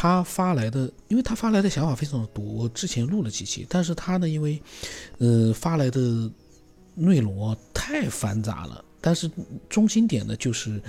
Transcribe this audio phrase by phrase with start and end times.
[0.00, 4.62] 他发来的，因为他发来的想法非常的多，我之前录了几期，但是他呢，因为，
[5.18, 6.30] 呃，发来的
[6.94, 9.28] 内容太繁杂了，但是
[9.68, 10.80] 中心点呢就是，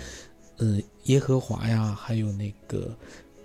[0.58, 2.96] 呃，耶和华呀，还有那个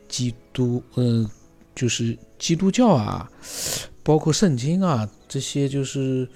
[0.07, 1.27] 基督，呃，
[1.75, 3.27] 就是基督教啊，
[4.03, 6.29] 包括圣经啊这些，就是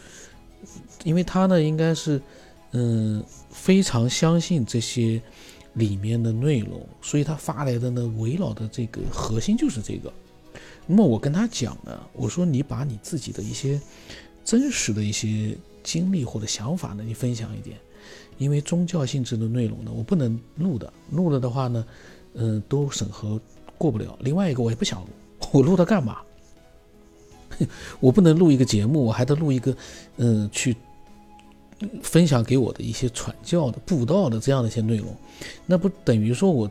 [1.04, 2.18] 因为他呢应该是，
[2.72, 5.20] 嗯，非常相信这些。
[5.78, 10.12] 里面的内容，所以他发来的呢，围绕的这个核心就是这个。
[10.86, 13.80] 那么我跟他讲呢，我说你把你自己的一些
[14.44, 17.78] 真实的一些经历或者想法呢，你分享一点，
[18.38, 21.84] 因为宗教性质的内容呢，我不能录的，录了的话呢，
[22.34, 23.40] 嗯，都审核
[23.76, 24.18] 过不了。
[24.20, 25.08] 另外一个我也不想录，
[25.52, 26.18] 我录它干嘛？
[28.00, 29.76] 我不能录一个节目，我还得录一个，
[30.16, 30.76] 嗯，去。
[32.02, 35.16] 分享给我的一些传教的、布道的这样的一些内容，
[35.64, 36.68] 那不等于说我，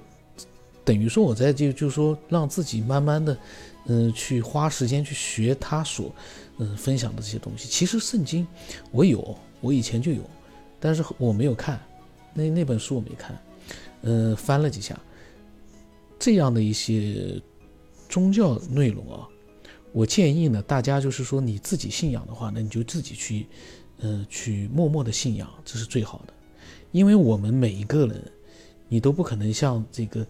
[0.83, 3.37] 等于说我在就就说让自己慢慢的，
[3.85, 6.13] 嗯，去花时间去学他所，
[6.57, 7.69] 嗯，分享的这些东西。
[7.69, 8.45] 其实圣经
[8.91, 10.21] 我有，我以前就有，
[10.77, 11.81] 但是我没有看，
[12.33, 13.41] 那那本书我没看，
[14.01, 14.99] 嗯，翻了几下，
[16.19, 17.41] 这样的一些
[18.09, 19.25] 宗教内容啊，
[19.93, 23.47] 我建议呢，大家就是说你自己信仰的话，那你就自己去。
[23.99, 26.33] 嗯，去默默的信仰，这是最好的，
[26.91, 28.31] 因为我们每一个人，
[28.87, 30.27] 你都不可能像这个，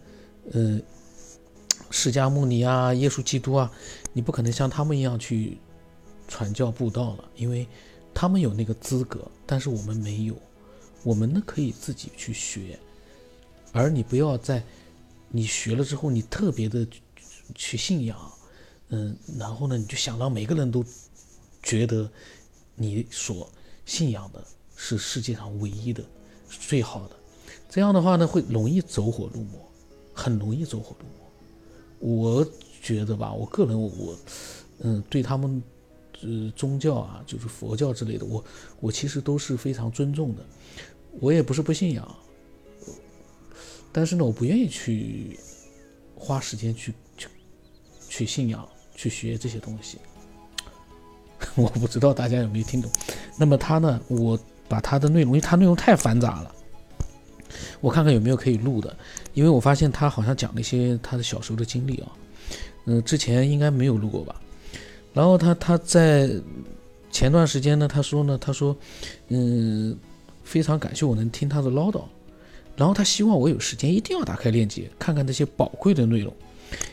[0.54, 0.80] 呃，
[1.92, 3.70] 释迦牟尼啊、耶稣基督啊，
[4.14, 5.58] 你不可能像他们一样去
[6.30, 7.68] 传教布道了，因为
[8.14, 10.42] 他们有那个资格，但是我们没有，
[11.04, 12.80] 我们呢可以自己去学，
[13.74, 14.64] 而你不要在
[15.28, 16.88] 你学了之后，你特别的
[17.54, 18.18] 去信仰，
[18.92, 20.86] 嗯，然后呢，你就想让每个人都
[21.62, 22.10] 觉得
[22.76, 23.52] 你所。
[23.88, 26.04] 信仰的是世界上唯一的、
[26.48, 27.16] 最好的，
[27.70, 29.60] 这样的话呢，会容易走火入魔，
[30.14, 31.26] 很容易走火入魔。
[32.00, 32.48] 我
[32.84, 34.16] 觉得吧，我个人我，
[34.82, 35.64] 嗯，对他们，
[36.22, 38.44] 呃，宗教啊，就是佛教之类的，我
[38.82, 40.46] 我其实都是非常尊重的。
[41.20, 42.16] 我也不是不信仰，
[43.92, 45.40] 但是呢，我不愿意去
[46.14, 47.30] 花时间去去
[48.10, 49.98] 去信仰、去学这些东西。
[51.56, 52.92] 我不知道大家有没有听懂。
[53.38, 54.00] 那么他呢？
[54.08, 54.38] 我
[54.68, 56.52] 把他的内容，因为他内容太繁杂了，
[57.80, 58.94] 我看看有没有可以录的。
[59.34, 62.12] 因为我发现他好像讲了一些他的小时候的经历啊，
[62.86, 64.36] 嗯，之前应该没有录过吧。
[65.14, 66.30] 然后他他在
[67.12, 68.76] 前段时间呢，他说呢，他说，
[69.28, 69.96] 嗯，
[70.44, 72.02] 非常感谢我能听他的唠叨，
[72.76, 76.34] 然后他希望我有时间一定要打开链接，看看那些宝贵的内容，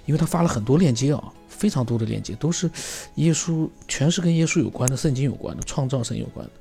[0.05, 1.33] 因为他发了很多链接啊。
[1.57, 2.71] 非常多的链接都是
[3.15, 6.53] 耶稣，全是跟耶稣有关的，圣经有关的，创造神有关的。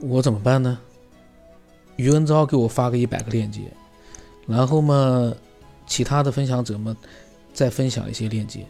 [0.00, 0.78] 我怎么办呢？
[1.96, 3.62] 余文昭给我发个一百个链接，
[4.46, 5.34] 然后嘛，
[5.86, 6.96] 其他的分享者们
[7.52, 8.64] 再分享一些链接。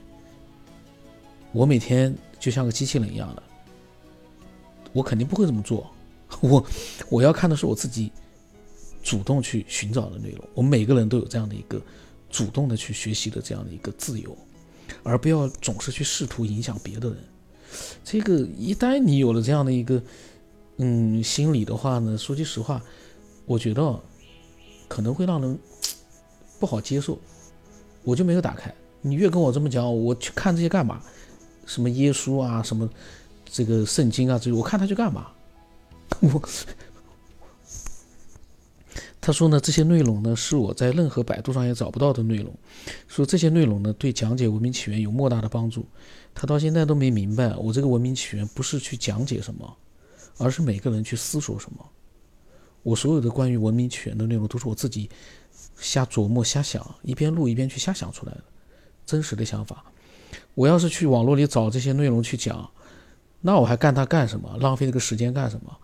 [1.52, 3.42] 我每天就像个机器人一样的，
[4.92, 5.90] 我肯定不会这么做。
[6.40, 6.64] 我
[7.10, 8.10] 我要看的是我自己
[9.02, 10.42] 主动去寻找的内容。
[10.54, 11.80] 我们每个人都有这样的一个。
[12.30, 14.36] 主动的去学习的这样的一个自由，
[15.02, 17.18] 而不要总是去试图影响别的人。
[18.04, 20.02] 这个一旦你有了这样的一个
[20.76, 22.82] 嗯心理的话呢，说句实话，
[23.44, 24.00] 我觉得
[24.88, 25.58] 可能会让人
[26.58, 27.18] 不好接受。
[28.04, 28.74] 我就没有打开。
[29.02, 31.02] 你越跟我这么讲，我去看这些干嘛？
[31.66, 32.88] 什么耶稣啊，什么
[33.44, 35.28] 这个圣经啊，这我看他去干嘛？
[36.20, 36.42] 我。
[39.28, 42.50] 他说呢，这些内容呢是我在任何百度上也找不到的内容。
[43.06, 45.86] 说这些内容呢对讲解文明起源有莫大的帮助。
[46.34, 49.76] 他到现在都没明白，我这个文明起源不是去讲解什么，
[50.38, 51.86] 而是每个人去思索什么。
[52.82, 55.10] 我所有的关于文明起源的内容都是我自己
[55.76, 58.42] 瞎琢磨、瞎想，一边录一边去瞎想出来的
[59.04, 59.84] 真实的想法。
[60.54, 62.70] 我要是去网络里找这些内容去讲，
[63.42, 64.56] 那我还干它干什么？
[64.58, 65.76] 浪费这个时间干什么？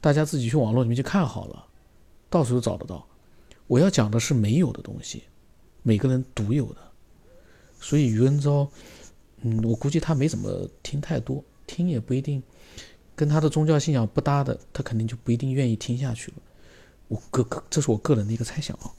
[0.00, 1.66] 大家自己去网络里面去看好了。
[2.34, 3.06] 到处都找得到。
[3.68, 5.22] 我要讲的是没有的东西，
[5.84, 6.78] 每个人独有的。
[7.80, 8.68] 所以余恩昭，
[9.42, 12.42] 嗯，我估计他没怎么听太多，听也不一定，
[13.14, 16.38] 跟他的宗教信仰不搭的，他肯定就不一定愿意听下去了。
[17.06, 18.90] 我个个，这是我个人的一个猜想啊。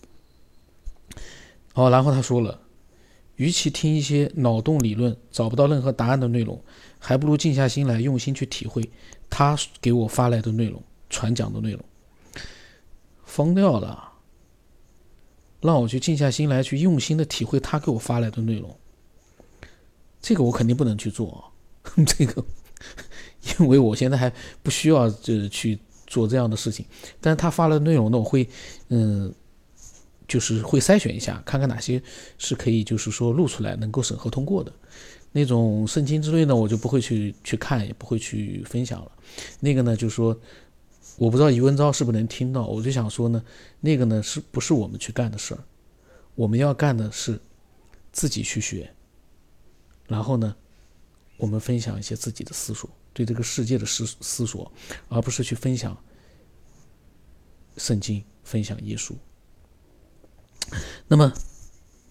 [1.73, 2.61] 哦，然后他说了，
[3.35, 6.63] 与其听一些脑洞理论找不到任何答案的内容，
[6.99, 8.89] 还不如静下心来用心去体会
[9.29, 11.83] 他给我发来的内容、传讲的内容。
[13.25, 14.13] 疯掉了！
[15.61, 18.77] 让我去静下心来，去用心的体会他给我发来的内容。
[20.21, 21.51] 这个我肯定不能去做，
[22.05, 22.43] 这个，
[23.59, 24.31] 因为我现在还
[24.61, 25.77] 不需要就是去
[26.07, 26.85] 做这样的事情。
[27.19, 28.47] 但是他发了内容呢，我会，
[28.89, 29.33] 嗯，
[30.27, 32.01] 就是会筛选一下，看看哪些
[32.37, 34.71] 是可以，就是说录出来能够审核通过的。
[35.31, 39.11] 那种圣经之类呢，我就不会去去看，也不会去分享了。
[39.59, 40.39] 那个呢，就是说，
[41.17, 43.43] 我不知道余文昭是不是能听到，我就想说呢，
[43.79, 45.63] 那个呢是不是我们去干的事儿？
[46.35, 47.39] 我们要干的是
[48.11, 48.93] 自己去学，
[50.07, 50.55] 然后呢，
[51.37, 54.69] 我们分享一些自己的思索，对这个世界的思思索，
[55.07, 55.97] 而不是去分享
[57.77, 59.13] 圣经，分享耶稣。
[61.07, 61.31] 那么，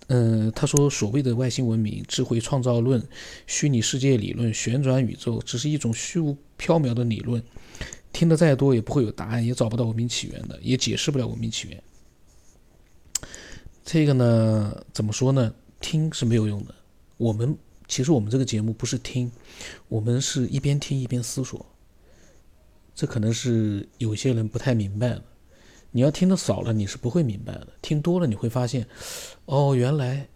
[0.07, 3.07] 嗯，他说，所谓的外星文明、智慧创造论、
[3.47, 7.43] 虚拟世界理论、旋转宇宙，只是一种虚无缥缈的理论，
[8.15, 11.83] 听得再多也不会有答案，也找不到文明起源的，也解释不了文明起源。
[13.85, 15.53] 这个呢，怎么说呢？
[15.81, 16.75] 听是没有用的。
[17.19, 17.55] 我们
[17.89, 19.31] 其实我们这个节目不是听，
[19.89, 21.67] 我们是一边听一边思索。
[22.95, 25.23] 这可能是有些人不太明白了。
[25.91, 28.87] 你要听的少了，你是不会明白的；听多了，你会发现，
[29.47, 30.27] 哦，原来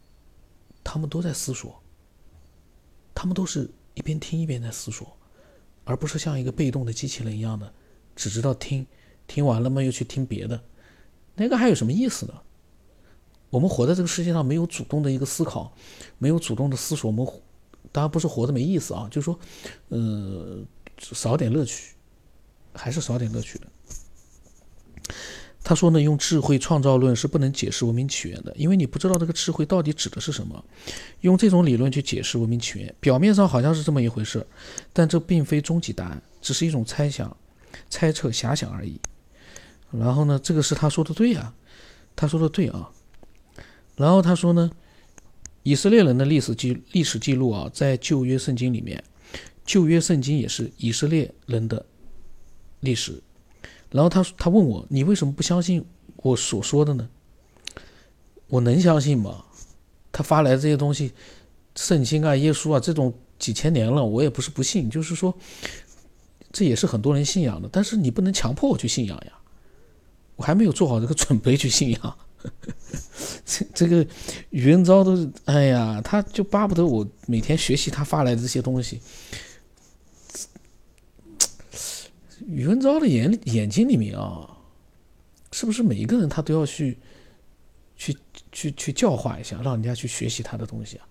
[0.85, 1.81] 他们都在思索，
[3.15, 5.17] 他们都是一边听一边在思索，
[5.88, 7.73] 而不是像一个被动的机器人一样的，
[8.14, 8.87] 只知道听，
[9.26, 10.62] 听完了嘛又去听别的，
[11.35, 12.35] 那个还有什么意思呢？
[13.49, 15.73] 我们活在这个世界上，没有主动的一个思考，
[16.19, 17.26] 没有主动的思索，我们
[17.90, 19.40] 当然不是活的没意思啊，就是说，
[19.88, 20.62] 呃，
[20.99, 21.94] 少点乐趣，
[22.75, 23.67] 还是少点乐趣的。
[25.63, 30.65] 他说呢，用智慧创造论是不能解释文明起源的，因为你不知道这个智慧到底指的是什么。
[31.21, 34.47] 用这种理论去解释文明起源，表面上好像是这么一回事，
[34.93, 37.37] 但这并非终极答案，只是一种猜想、
[37.91, 38.99] 猜测、遐想而已。
[39.91, 41.53] 然后呢，这个是他说的对啊，
[42.17, 42.91] 他说的对啊。
[43.97, 44.71] 然后他说呢，
[45.65, 49.03] 以色列人的历史记历史记录啊，在旧约圣经里面，
[49.67, 51.85] 旧约圣经也是以色列人的
[52.81, 53.21] 历史。
[53.90, 55.85] 然后他他问我，你为什么不相信
[56.17, 57.08] 我所说的呢？
[58.49, 59.44] 我能相信吗？
[60.11, 61.12] 他发来这些东西，
[61.75, 65.35] 圣经啊、耶稣啊这种几千年了，我也不是不信，就是说，
[66.50, 67.69] 这也是很多人信仰的。
[67.70, 69.32] 但是你不能强迫我去信仰呀，
[70.37, 72.19] 我还没有做好这个准备去信仰。
[73.44, 74.06] 这这个
[74.50, 79.00] 宇文昭都是，哎呀，他就巴不得我每天学习他发来的这些东西。
[82.49, 84.56] 宇文昭的眼眼睛里面啊，
[85.53, 86.97] 是不是每一个人他都要去，
[87.95, 88.17] 去
[88.50, 91.06] 去去教化一下，让人家去学习他的东西啊？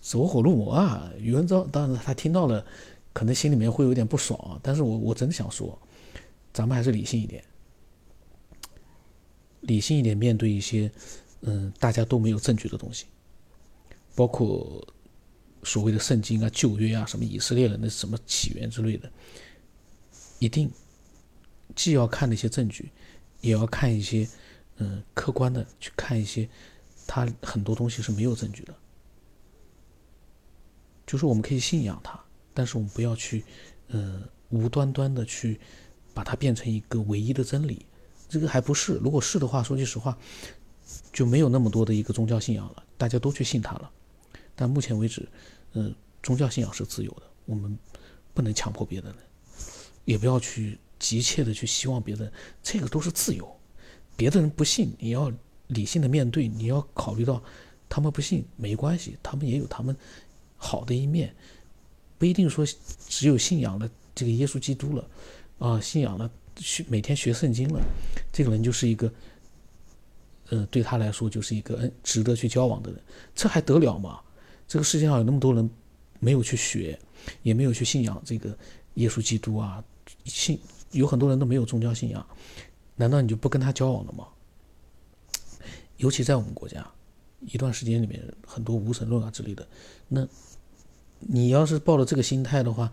[0.00, 1.12] 走火入魔啊！
[1.18, 2.64] 宇文昭当然他听到了，
[3.12, 5.78] 可能心里面会有点不爽，但是我我真的想说，
[6.54, 7.44] 咱们还是理性一点，
[9.60, 10.90] 理性一点面对一些
[11.42, 13.04] 嗯大家都没有证据的东西，
[14.14, 14.82] 包括。
[15.64, 19.10] 所谓的圣经啊、旧约啊、什么以色列人的什么起源之类的，
[20.38, 20.70] 一定
[21.74, 22.90] 既要看那些证据，
[23.40, 24.28] 也要看一些
[24.76, 26.48] 嗯客观的去看一些，
[27.06, 28.74] 他很多东西是没有证据的。
[31.06, 32.18] 就是我们可以信仰他，
[32.52, 33.44] 但是我们不要去
[33.88, 35.60] 嗯无端端的去
[36.12, 37.84] 把它变成一个唯一的真理。
[38.28, 40.16] 这个还不是，如果是的话，说句实话，
[41.12, 43.90] 就没有那么多的一个宗教信仰了，大家都去信他了。
[44.54, 45.28] 但目前为止。
[45.76, 45.92] 嗯，
[46.22, 47.76] 宗教信仰是自由的，我们
[48.32, 49.18] 不能强迫别的人，
[50.04, 53.60] 也不要去急切的去希望别人，这个都是自由。
[54.16, 55.32] 别的人不信，你要
[55.66, 57.42] 理性的面对，你要考虑到
[57.88, 59.96] 他们不信没关系，他们也有他们
[60.56, 61.34] 好的一面，
[62.18, 62.64] 不一定说
[63.08, 65.10] 只有信仰了这个耶稣基督了，
[65.58, 67.82] 啊，信仰了学每天学圣经了，
[68.32, 69.12] 这个人就是一个，
[70.50, 73.02] 呃，对他来说就是一个嗯值得去交往的人，
[73.34, 74.20] 这还得了吗？
[74.74, 75.70] 这个世界上有那么多人
[76.18, 76.98] 没有去学，
[77.44, 78.58] 也没有去信仰这个
[78.94, 79.80] 耶稣基督啊，
[80.24, 80.58] 信
[80.90, 82.26] 有很多人都没有宗教信仰，
[82.96, 84.26] 难道你就不跟他交往了吗？
[85.98, 86.84] 尤其在我们国家，
[87.42, 89.64] 一段时间里面很多无神论啊之类的，
[90.08, 90.26] 那
[91.20, 92.90] 你要是抱着这个心态的话，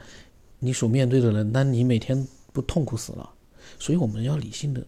[0.60, 3.28] 你所面对的人，那你每天不痛苦死了？
[3.80, 4.86] 所以我们要理性的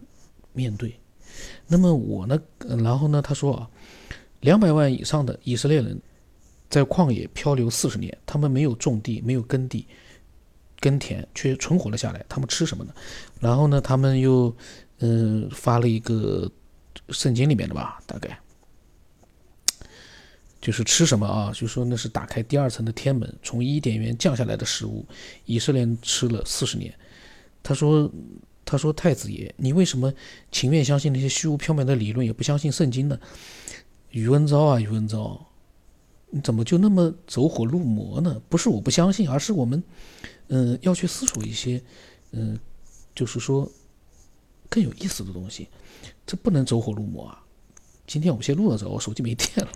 [0.52, 0.94] 面对。
[1.66, 3.68] 那么我呢，然后呢，他说啊，
[4.42, 6.00] 两百万以上的以色列人。
[6.74, 9.86] 在旷野漂流四十年，他们没有种地，没有耕地、
[10.80, 12.26] 耕田，却存活了下来。
[12.28, 12.92] 他们吃什么呢？
[13.38, 14.52] 然后呢，他们又，
[14.98, 16.50] 嗯，发了一个
[17.10, 18.36] 圣经里面的吧，大概
[20.60, 21.52] 就是吃什么啊？
[21.54, 25.06] 就说那是打开第二层的天门，从伊甸园降下来的食物。
[25.44, 26.92] 以色列吃了四十年。
[27.62, 28.10] 他说
[28.66, 30.12] ：“他说太子爷，你为什么
[30.50, 33.16] 情愿相信那些虚无缥缈的理论，也不相信圣经呢？”
[34.10, 35.40] 宇文昭啊，宇文昭。
[36.34, 38.42] 你怎么就那么走火入魔呢？
[38.48, 39.80] 不是我不相信，而是我们，
[40.48, 41.80] 嗯，要去思索一些，
[42.32, 42.58] 嗯，
[43.14, 43.70] 就是说，
[44.68, 45.68] 更有意思的东西，
[46.26, 47.40] 这不能走火入魔啊！
[48.04, 49.68] 今天我们先录到这，我手机没电了。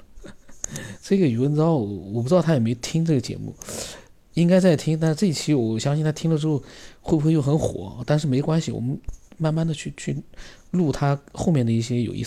[1.01, 3.55] 这个宇文昭，我不知道他有没有听这个节目，
[4.35, 4.99] 应该在听。
[4.99, 6.61] 但这一期我相信他听了之后
[7.01, 8.03] 会不会又很火？
[8.05, 9.01] 但是没关系，我们
[9.37, 10.21] 慢慢的去去
[10.73, 12.27] 录他后面的一些有意思。